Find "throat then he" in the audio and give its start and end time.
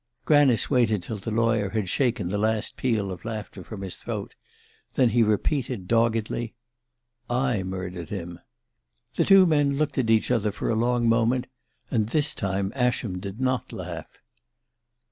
3.97-5.21